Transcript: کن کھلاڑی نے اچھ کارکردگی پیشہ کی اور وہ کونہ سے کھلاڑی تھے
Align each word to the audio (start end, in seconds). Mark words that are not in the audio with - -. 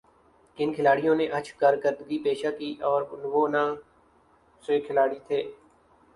کن 0.57 0.69
کھلاڑی 0.75 1.07
نے 1.19 1.25
اچھ 1.37 1.51
کارکردگی 1.59 2.17
پیشہ 2.23 2.51
کی 2.57 2.73
اور 2.89 3.01
وہ 3.11 3.31
کونہ 3.33 3.63
سے 4.63 4.79
کھلاڑی 4.87 5.19
تھے 5.27 5.39